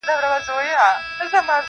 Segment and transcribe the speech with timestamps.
[0.07, 0.75] •پر دوو پښو راته ولاړ یې
[1.17, 1.49] سم سړی یې-